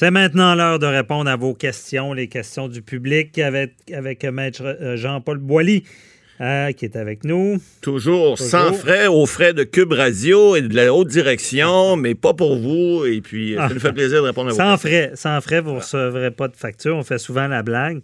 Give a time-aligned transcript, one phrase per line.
[0.00, 4.62] C'est maintenant l'heure de répondre à vos questions, les questions du public avec, avec Maître
[4.62, 5.82] euh, Jean-Paul Boilly.
[6.40, 7.60] Euh, qui est avec nous.
[7.80, 12.32] Toujours, sans frais, aux frais de Cube Radio et de la haute direction, mais pas
[12.32, 13.04] pour vous.
[13.06, 15.72] Et puis, ça nous fait plaisir de répondre à vos Sans frais, sans frais, vous
[15.72, 16.96] ne recevrez pas de facture.
[16.96, 18.02] On fait souvent la blague.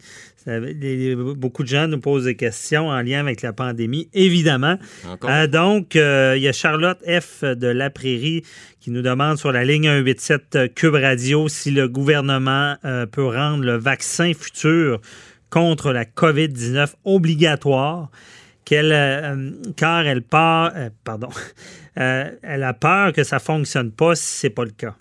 [1.36, 4.78] beaucoup de gens nous posent des questions en lien avec la pandémie, évidemment.
[5.22, 7.44] Euh, donc, euh, il y a Charlotte F.
[7.44, 8.42] de La Prairie
[8.80, 12.74] qui nous demande sur la ligne 187 Cube Radio si le gouvernement
[13.12, 15.00] peut rendre le vaccin futur
[15.54, 18.10] contre la COVID-19 obligatoire,
[18.64, 21.28] qu'elle, euh, car elle part, euh, pardon,
[21.98, 24.96] euh, elle a peur que ça ne fonctionne pas si ce n'est pas le cas.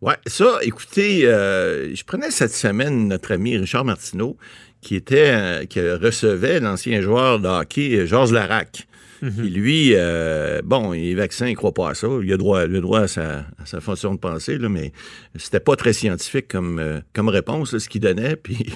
[0.00, 4.36] Oui, ça, écoutez, je prenais cette semaine notre ami Richard Martineau,
[4.80, 8.88] qui était, qui recevait l'ancien joueur de hockey Georges Larac.
[9.22, 9.46] Mhm.
[9.46, 12.08] lui, euh, bon, les vaccins, il ne croit pas à ça.
[12.22, 13.44] Il a droit, le droit à sa,
[13.80, 14.92] façon de penser, là, mais
[15.36, 18.34] c'était pas très scientifique comme, euh, comme réponse, ce qu'il donnait.
[18.42, 18.66] Puis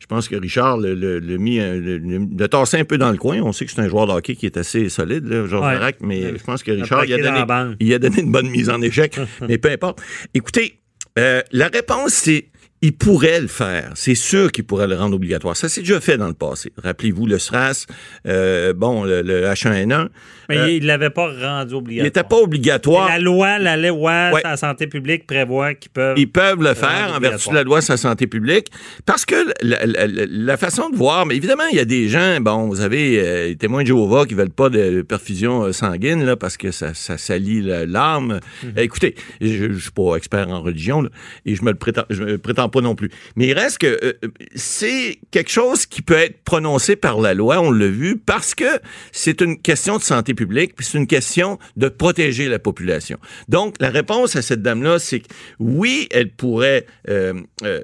[0.00, 3.40] je pense que Richard le, le, mis, le, le, tassé un peu dans le coin.
[3.42, 5.94] On sait que c'est un joueur de hockey qui est assez solide, là, Georges ouais.
[6.00, 8.80] mais je pense que Richard, il a, donné, il a donné une bonne mise en
[8.80, 9.18] échec.
[9.48, 10.00] mais peu importe.
[10.34, 10.80] Écoutez,
[11.18, 12.46] euh, la réponse, c'est
[12.82, 13.92] il pourrait le faire.
[13.94, 15.56] C'est sûr qu'il pourrait le rendre obligatoire.
[15.56, 16.72] Ça s'est déjà fait dans le passé.
[16.76, 17.86] Rappelez-vous le SRAS,
[18.26, 20.08] euh, bon, le, H1N1.
[20.48, 21.90] Mais euh, il ne l'avait pas rendu obligatoire.
[21.90, 23.08] Il n'était pas obligatoire.
[23.08, 26.18] la loi, la loi sur la santé publique prévoit qu'ils peuvent.
[26.18, 28.68] Ils peuvent le faire en vertu de la loi sur la santé publique.
[29.06, 32.80] Parce que la, façon de voir, mais évidemment, il y a des gens, bon, vous
[32.80, 36.56] avez euh, les témoins de Jéhovah qui ne veulent pas de perfusion sanguine, là, parce
[36.56, 38.40] que ça, ça salit l'âme.
[38.62, 38.72] Mhm.
[38.76, 41.08] Écoutez, je ne suis pas expert en religion,
[41.44, 43.10] et je me le prétends, je me prétends pas non plus.
[43.36, 44.12] Mais il reste que euh,
[44.54, 48.80] c'est quelque chose qui peut être prononcé par la loi, on l'a vu, parce que
[49.12, 53.18] c'est une question de santé publique, puis c'est une question de protéger la population.
[53.48, 55.26] Donc, la réponse à cette dame-là, c'est que
[55.58, 57.80] oui, elle pourrait, euh, euh,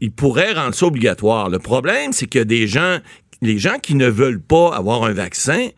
[0.00, 1.50] il pourrait rendre ça obligatoire.
[1.50, 2.98] Le problème, c'est qu'il y a des gens
[3.42, 5.68] les gens qui ne veulent pas avoir un vaccin,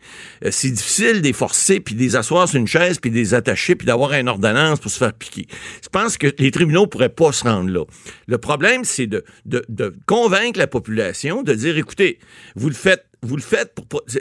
[0.43, 3.15] euh, c'est difficile de les forcer, puis de les asseoir sur une chaise, puis de
[3.15, 5.47] les attacher, puis d'avoir une ordonnance pour se faire piquer.
[5.81, 7.85] Je pense que les tribunaux pourraient pas se rendre là.
[8.27, 12.19] Le problème, c'est de, de, de convaincre la population de dire, écoutez,
[12.55, 13.75] vous le faites vous le faites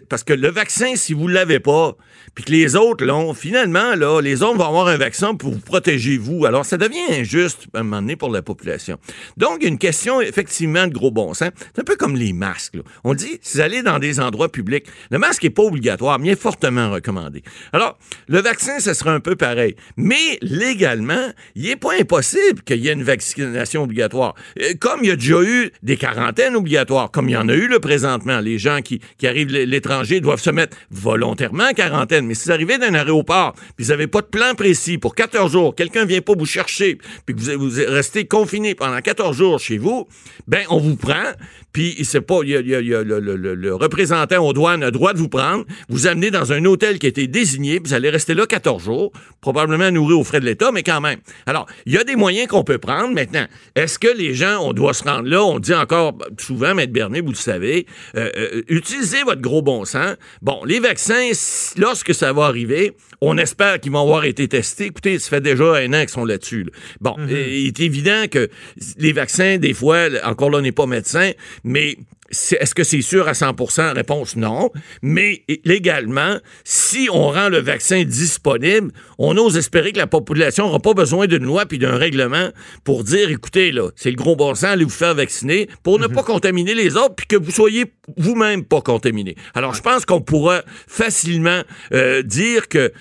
[0.09, 1.97] parce que le vaccin, si vous ne l'avez pas,
[2.35, 5.59] puis que les autres l'ont, finalement, là, les autres vont avoir un vaccin pour vous
[5.59, 6.47] protéger, vous.
[6.47, 8.99] Alors, ça devient injuste, à un moment donné, pour la population.
[9.37, 11.51] Donc, une question, effectivement, de gros bon sens.
[11.75, 12.77] C'est un peu comme les masques.
[13.05, 16.29] On dit, si vous allez dans des endroits publics, le masque n'est pas obligatoire, mais
[16.29, 17.43] il est fortement recommandé.
[17.73, 17.99] Alors,
[18.29, 19.75] le vaccin, ce sera un peu pareil.
[19.97, 24.35] Mais, légalement, il n'est pas impossible qu'il y ait une vaccination obligatoire.
[24.61, 27.55] Euh, comme il y a déjà eu des quarantaines obligatoires, comme il y en a
[27.55, 32.27] eu, le présentement, les gens qui qui, arrivent l'étranger doivent se mettre volontairement en quarantaine.
[32.27, 35.53] Mais si vous arrivez d'un aéroport, puis vous n'avez pas de plan précis pour 14
[35.53, 39.59] jours, quelqu'un vient pas vous chercher, puis que vous, vous restez confiné pendant 14 jours
[39.59, 40.07] chez vous,
[40.47, 41.33] ben on vous prend,
[41.73, 42.55] puis c'est pas, il y
[42.95, 46.65] a, le, représentant aux douanes a le droit de vous prendre, vous amener dans un
[46.65, 50.25] hôtel qui a été désigné, puis vous allez rester là 14 jours, probablement nourri aux
[50.25, 51.21] frais de l'État, mais quand même.
[51.47, 53.47] Alors, il y a des moyens qu'on peut prendre maintenant.
[53.75, 57.23] Est-ce que les gens, on doit se rendre là, on dit encore souvent, Maître Bernier,
[57.23, 57.87] vous le savez,
[58.17, 60.17] euh, euh, utilisez votre gros bon sens.
[60.43, 61.31] Bon, les vaccins,
[61.77, 64.87] lorsque ça va arriver, on espère qu'ils vont avoir été testés.
[64.87, 66.67] Écoutez, ça fait déjà un an qu'ils sont là-dessus.
[67.01, 67.31] Bon, mm-hmm.
[67.31, 68.51] il est évident que
[68.99, 71.31] les vaccins, des fois, encore là, on n'est pas médecin,
[71.63, 71.97] mais
[72.33, 74.71] est-ce que c'est sûr à 100% Réponse non.
[75.03, 80.81] Mais légalement, si on rend le vaccin disponible, on ose espérer que la population n'aura
[80.81, 82.51] pas besoin d'une loi puis d'un règlement
[82.85, 86.07] pour dire, écoutez, là, c'est le gros bon sens, allez vous faire vacciner pour ne
[86.07, 86.15] mhm.
[86.15, 89.37] pas contaminer les autres puis que vous soyez vous-même pas contaminé.
[89.55, 91.63] Alors, je pense qu'on pourra facilement
[91.93, 92.93] euh, dire que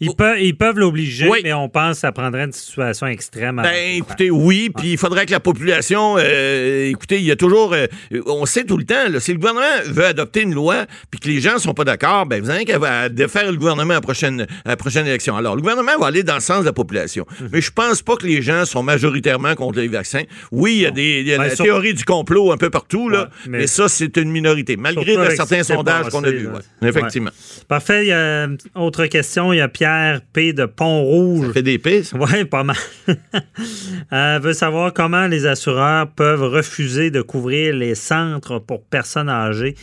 [0.00, 3.60] ils, peuvent, ils peuvent l'obliger, mais on pense que ça prendrait une situation extrême.
[3.62, 7.74] Ben, écoutez, oui, puis il faudrait que la population, euh, écoutez, il y a toujours,
[7.74, 7.86] euh,
[8.26, 11.28] on sait tout le temps, là, si le gouvernement veut adopter une loi, puis que
[11.28, 14.46] les gens sont pas d'accord, ben vous avez qu'à défaire le gouvernement à la prochaine,
[14.64, 15.36] à la prochaine élection.
[15.36, 17.48] Alors, le gouvernement va aller dans le sens de la population, mhm.
[17.52, 20.22] mais je pense pas que les gens sont majoritairement contre les vaccins.
[20.50, 23.10] Oui, il y a, des, y a ben, la théorie du complot un peu partout,
[23.10, 23.66] là, mais...
[23.66, 26.48] ça, c'est une minorité, malgré certains sondages qu'on a vus.
[26.82, 27.30] effectivement.
[27.68, 28.06] Parfait.
[28.06, 29.52] Il y a autre question.
[29.52, 30.52] Il y a Pierre Pierre P.
[30.52, 31.48] de Pont-Rouge.
[31.48, 32.76] Ça fait des P, Oui, pas mal.
[34.12, 39.74] euh, veut savoir comment les assureurs peuvent refuser de couvrir les centres pour personnes âgées.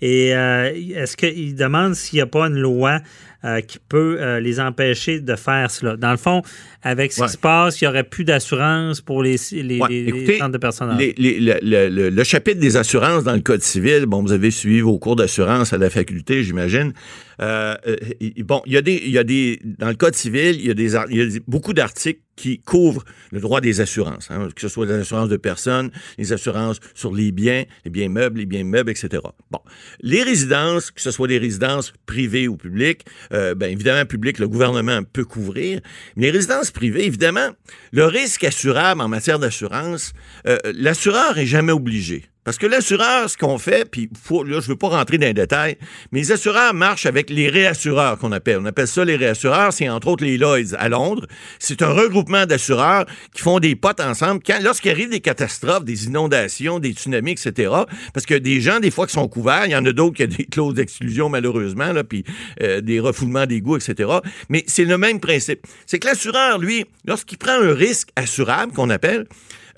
[0.00, 2.98] Et euh, est-ce qu'il demande s'il n'y a pas une loi
[3.44, 5.96] euh, qui peut euh, les empêcher de faire cela.
[5.96, 6.42] Dans le fond,
[6.82, 10.58] avec ce qui se passe, il n'y aurait plus d'assurance pour les, les, centres de
[10.58, 15.16] personnes le, chapitre des assurances dans le Code civil, bon, vous avez suivi vos cours
[15.16, 16.92] d'assurance à la faculté, j'imagine.
[17.40, 17.74] Euh,
[18.44, 19.60] bon, il y, a des, il y a des.
[19.64, 23.04] Dans le Code civil, il y a, des, il y a beaucoup d'articles qui couvrent
[23.30, 27.14] le droit des assurances, hein, que ce soit les assurances de personnes, les assurances sur
[27.14, 29.22] les biens, les biens meubles, les biens meubles, etc.
[29.50, 29.60] Bon,
[30.00, 34.48] les résidences, que ce soit des résidences privées ou publiques, euh, ben, évidemment, public, le
[34.48, 35.80] gouvernement peut couvrir.
[36.16, 37.50] Mais les résidences privées, évidemment,
[37.92, 40.12] le risque assurable en matière d'assurance,
[40.46, 42.24] euh, l'assureur est jamais obligé.
[42.44, 45.76] Parce que l'assureur, ce qu'on fait, puis là, je veux pas rentrer dans les détails,
[46.10, 48.58] mais les assureurs marchent avec les réassureurs qu'on appelle.
[48.60, 51.26] On appelle ça les réassureurs, c'est entre autres les Lloyds à Londres.
[51.60, 56.80] C'est un regroupement d'assureurs qui font des potes ensemble lorsqu'il arrive des catastrophes, des inondations,
[56.80, 57.72] des tsunamis, etc.
[58.12, 60.24] Parce que des gens, des fois, qui sont couverts, il y en a d'autres qui
[60.24, 62.24] ont des clauses d'exclusion, malheureusement, là, puis
[62.60, 64.10] euh, des refoulements d'égouts, etc.
[64.48, 65.64] Mais c'est le même principe.
[65.86, 69.26] C'est que l'assureur, lui, lorsqu'il prend un risque assurable, qu'on appelle,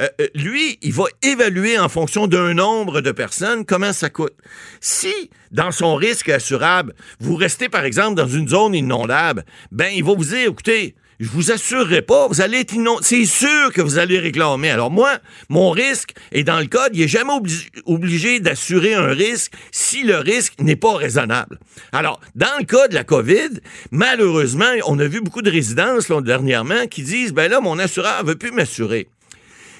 [0.00, 4.34] euh, lui, il va évaluer en fonction d'un nombre de personnes comment ça coûte.
[4.80, 10.04] Si, dans son risque assurable, vous restez, par exemple, dans une zone inondable, ben, il
[10.04, 13.00] va vous dire, écoutez, je vous assurerai pas, vous allez être inondé.
[13.02, 14.70] C'est sûr que vous allez réclamer.
[14.70, 15.18] Alors moi,
[15.48, 17.32] mon risque est dans le code, il est jamais
[17.86, 21.58] obligé d'assurer un risque si le risque n'est pas raisonnable.
[21.92, 26.86] Alors, dans le cas de la COVID, malheureusement, on a vu beaucoup de résidences dernièrement
[26.88, 29.08] qui disent, ben là, mon assureur veut plus m'assurer.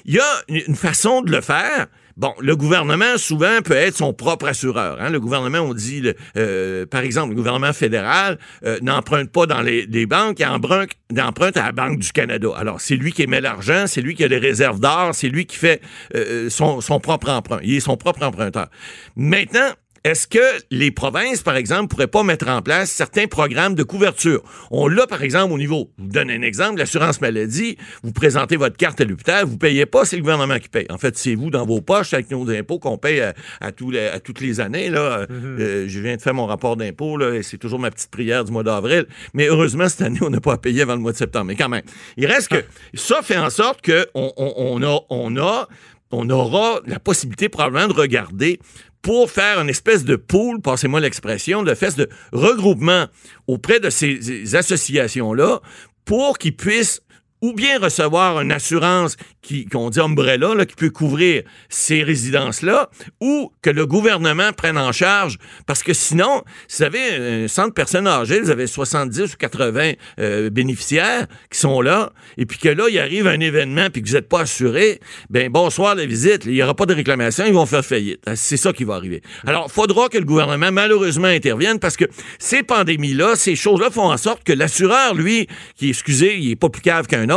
[0.05, 1.87] Il y a une façon de le faire.
[2.15, 4.97] Bon, le gouvernement, souvent, peut être son propre assureur.
[5.01, 5.09] Hein.
[5.09, 10.05] Le gouvernement, on dit, euh, par exemple, le gouvernement fédéral euh, n'emprunte pas dans les,
[10.05, 12.49] banques, il emprunte, à la Banque du Canada.
[12.55, 15.45] Alors, c'est lui qui émet l'argent, c'est lui qui a des réserves d'or, c'est lui
[15.45, 15.81] qui fait
[16.15, 17.59] euh, son, son propre emprunt.
[17.63, 18.67] Il est son propre emprunteur.
[19.17, 19.71] Maintenant,
[20.05, 20.37] est-ce que
[20.69, 24.43] les provinces, par exemple, pourraient pas mettre en place certains programmes de couverture?
[24.69, 28.55] On l'a, par exemple, au niveau, je vous donne un exemple, l'assurance maladie, vous présentez
[28.55, 30.85] votre carte à l'hôpital, vous payez pas, c'est le gouvernement qui paye.
[30.91, 33.19] En fait, c'est vous dans vos poches avec nos impôts qu'on paye
[33.59, 34.91] à, tous les, à, toutes les années.
[34.91, 35.25] Là.
[35.25, 35.59] Mm-hmm.
[35.59, 38.51] Euh, je viens de faire mon rapport d'impôt, et c'est toujours ma petite prière du
[38.51, 39.07] mois d'avril.
[39.33, 41.45] Mais heureusement, cette année, on n'a pas à payer avant le mois de septembre.
[41.45, 41.81] Mais quand même,
[42.15, 42.63] il reste que
[42.93, 45.67] ça fait en sorte qu'on on, a, on a
[46.11, 48.59] on aura la possibilité probablement de regarder
[49.01, 53.05] pour faire une espèce de pool, passez-moi l'expression, de espèce de regroupement
[53.47, 55.61] auprès de ces associations-là
[56.05, 57.01] pour qu'ils puissent
[57.45, 62.89] ou bien recevoir une assurance qui, qu'on dit umbrella, là, qui peut couvrir ces résidences-là,
[63.21, 65.37] ou que le gouvernement prenne en charge.
[65.67, 69.37] Parce que sinon, si vous avez un centre de personnes âgées, vous avez 70 ou
[69.37, 74.01] 80 euh, bénéficiaires qui sont là, et puis que là, il arrive un événement, puis
[74.01, 74.99] que vous n'êtes pas assuré,
[75.29, 78.21] ben bonsoir la visite, il n'y aura pas de réclamation, ils vont faire faillite.
[78.33, 79.21] C'est ça qui va arriver.
[79.45, 82.05] Alors, il faudra que le gouvernement, malheureusement, intervienne, parce que
[82.39, 86.69] ces pandémies-là, ces choses-là font en sorte que l'assureur, lui, qui, excusez, il est pas
[86.69, 87.34] plus cave qu'un autre,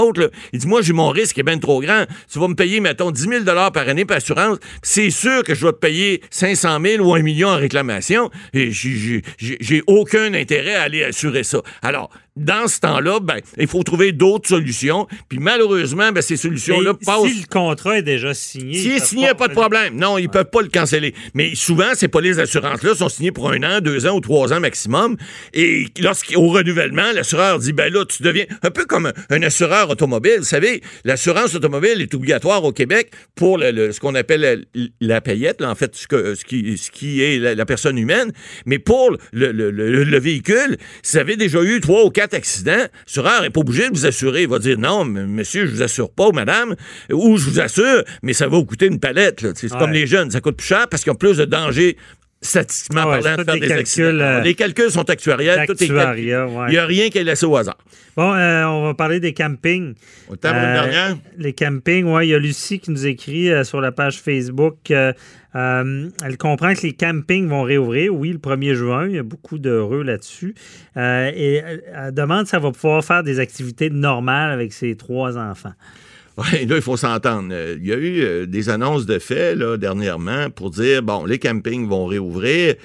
[0.52, 2.04] il dit, moi, j'ai mon risque est bien trop grand.
[2.30, 4.58] Tu vas me payer, mettons, 10 000 par année par assurance.
[4.82, 8.30] C'est sûr que je dois te payer 500 000 ou 1 million en réclamation.
[8.52, 11.62] Et j'ai aucun intérêt à aller assurer ça.
[11.82, 15.06] Alors, dans ce temps-là, ben, il faut trouver d'autres solutions.
[15.29, 17.29] Puis malheureusement, ben, ces solutions-là passent.
[17.29, 18.79] Si le contrat est déjà signé.
[18.79, 19.96] S'il est signé, pas de problème.
[19.96, 21.15] Non, ils ne peuvent pas le canceller.
[21.34, 24.60] Mais souvent, ces polices d'assurance-là sont signées pour un an, deux ans ou trois ans
[24.60, 25.17] maximum.
[25.53, 30.36] Et lorsqu'au renouvellement, l'assureur dit ben là, tu deviens un peu comme un assureur automobile.
[30.39, 34.67] Vous savez, l'assurance automobile est obligatoire au Québec pour ce qu'on appelle
[35.01, 38.32] la, payette, en fait, ce, qui, ce qui est la, personne humaine.
[38.67, 43.43] Mais pour le, le véhicule, si vous avez déjà eu trois ou quatre accident, l'assureur
[43.43, 44.43] n'est pas obligé de vous assurer.
[44.43, 46.75] Il va dire non, monsieur, je vous assure pas, madame,
[47.13, 49.47] ou je vous assure, mais ça va vous coûter une palette.
[49.56, 51.97] C'est comme les jeunes, ça coûte plus cher parce qu'ils ont plus de danger
[52.40, 54.06] statistiquement ah parlant, de faire des, accidents.
[54.06, 55.66] Euh, les calculs sont actuariels.
[55.66, 56.24] Tout est Il
[56.70, 57.78] n'y a rien qui est laissé au hasard.
[58.16, 59.94] Bon, euh, on va parler des campings.
[60.28, 62.26] Au euh, Les campings, oui.
[62.26, 64.90] Il y a Lucie qui nous écrit sur la page Facebook.
[64.90, 69.06] elle comprend que les campings vont réouvrir, oui, le 1er juin.
[69.08, 70.54] Il y a beaucoup d'heureux là-dessus.
[70.96, 71.62] et
[71.94, 75.74] elle demande si elle va pouvoir faire des activités normales avec ses trois enfants.
[76.38, 77.52] Oui, là, il faut s'entendre.
[77.78, 81.88] Il y a eu des annonces de fait là, dernièrement pour dire, bon, les campings
[81.88, 82.76] vont réouvrir.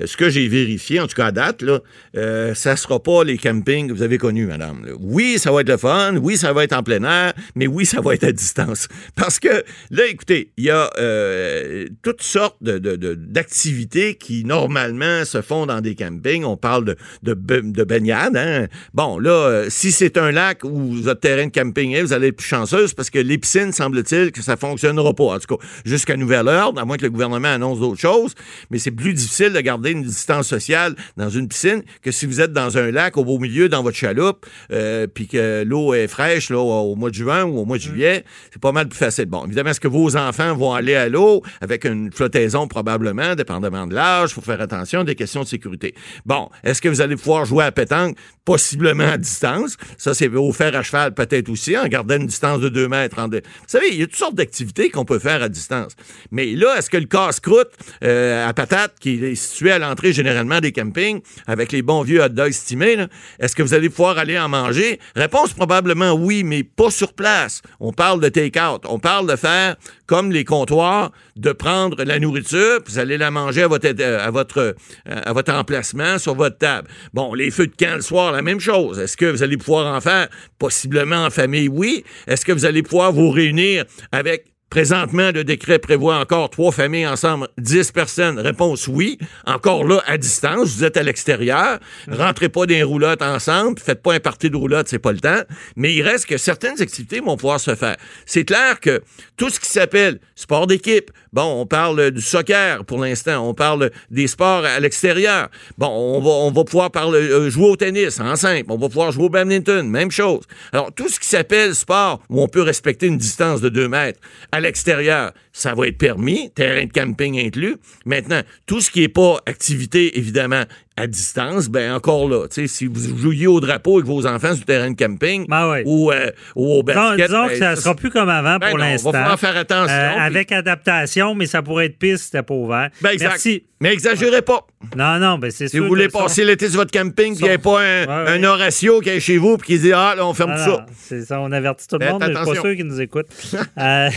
[0.00, 1.80] Euh, ce que j'ai vérifié, en tout cas à date, là,
[2.16, 4.86] euh, ça sera pas les campings que vous avez connus, madame.
[5.00, 7.86] Oui, ça va être le fun, oui, ça va être en plein air, mais oui,
[7.86, 8.88] ça va être à distance.
[9.16, 15.66] Parce que là, écoutez, il y a euh, toutes sortes d'activités qui, normalement, se font
[15.66, 16.44] dans des campings.
[16.44, 18.36] On parle de, de, baignade.
[18.36, 18.66] Hein?
[18.94, 22.36] Bon, là, si c'est un lac où votre terrain de camping est, vous allez être
[22.36, 25.24] plus chanceuse parce que les piscines, semble-t-il, que ça ne fonctionnera pas.
[25.24, 28.34] En tout cas, jusqu'à nouvel ordre, à moins que le gouvernement annonce d'autres choses.
[28.70, 32.42] Mais c'est plus difficile de garder une distance sociale dans une piscine que si vous
[32.42, 36.08] êtes dans un lac au beau milieu dans votre chaloupe, euh, puis que l'eau est
[36.08, 37.86] fraîche là, au mois de juin ou au mois de mm.
[37.86, 39.24] juillet, c'est pas mal plus facile.
[39.24, 42.68] Bon, évidemment, est-ce que vos enfants vont aller à l'eau avec une flottaison?
[42.68, 45.94] Probablement, dépendamment de l'âge, il faut faire attention des questions de sécurité.
[46.26, 48.18] Bon, est-ce que vous allez pouvoir jouer à pétanque?
[48.44, 49.78] Possiblement à distance.
[49.96, 53.40] Ça, c'est au fer à cheval peut-être aussi, en gardant une distance de 2 Vous
[53.66, 55.92] savez, il y a toutes sortes d'activités qu'on peut faire à distance.
[56.30, 57.70] Mais là, est-ce que le casse-croûte
[58.04, 62.22] euh, à patate qui est situé à l'entrée généralement des campings avec les bons vieux
[62.22, 63.06] hot dogs estimés.
[63.38, 65.00] Est-ce que vous allez pouvoir aller en manger?
[65.16, 67.62] Réponse probablement oui, mais pas sur place.
[67.78, 68.82] On parle de take-out.
[68.88, 73.30] On parle de faire comme les comptoirs, de prendre la nourriture, puis vous allez la
[73.30, 74.72] manger à votre, à votre, euh,
[75.06, 76.88] à votre emplacement sur votre table.
[77.14, 78.98] Bon, les feux de camp le soir, la même chose.
[78.98, 80.28] Est-ce que vous allez pouvoir en faire?
[80.58, 82.04] Possiblement en famille, oui.
[82.26, 87.08] Est-ce que vous allez pouvoir vous réunir avec Présentement, le décret prévoit encore trois familles
[87.08, 88.38] ensemble, dix personnes.
[88.38, 89.18] Réponse oui.
[89.44, 91.80] Encore là, à distance, vous êtes à l'extérieur.
[92.08, 93.80] Rentrez pas dans les roulottes ensemble.
[93.80, 95.42] Faites pas un parti de roulotte, c'est pas le temps.
[95.74, 97.96] Mais il reste que certaines activités vont pouvoir se faire.
[98.26, 99.02] C'est clair que
[99.36, 103.90] tout ce qui s'appelle sport d'équipe, bon, on parle du soccer pour l'instant, on parle
[104.10, 105.48] des sports à l'extérieur.
[105.78, 109.12] Bon, on va, on va pouvoir euh, jouer au tennis en simple, on va pouvoir
[109.12, 110.42] jouer au badminton, même chose.
[110.72, 114.20] Alors, tout ce qui s'appelle sport où on peut respecter une distance de deux mètres,
[114.52, 117.76] à l'extérieur, ça va être permis, terrain de camping inclus.
[118.04, 120.64] Maintenant, tout ce qui n'est pas activité, évidemment,
[120.96, 124.64] à distance, ben encore là, si vous jouiez au drapeau avec vos enfants sur le
[124.64, 127.28] terrain de camping ben ou, euh, au basket...
[127.28, 129.08] disons que ben, ça ne sera plus comme avant ben pour l'instant.
[129.08, 129.94] On va faire attention.
[129.94, 132.90] Euh, avec adaptation, mais ça pourrait être pire si c'était pas ouvert.
[133.02, 133.64] Merci.
[133.82, 134.66] Mais exagérez pas.
[134.94, 135.70] Non, non, ben c'est sûr.
[135.70, 139.00] Si vous voulez passer l'été sur votre camping, puis il n'y a pas un, Horatio
[139.00, 140.86] qui est chez vous, puis qui dit Ah, là, on ferme tout ça.
[140.94, 143.28] C'est ça, on avertit tout le monde, mais je suis pas sûr qu'ils nous écoutent.
[143.78, 144.10] euh,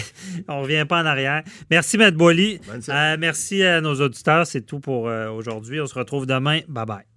[0.50, 1.44] on revient pas en arrière.
[1.72, 2.60] Merci, Matt Boily.
[2.90, 4.46] Euh, merci à nos auditeurs.
[4.46, 5.80] C'est tout pour aujourd'hui.
[5.80, 6.60] On se retrouve demain.
[6.68, 7.13] Bye bye.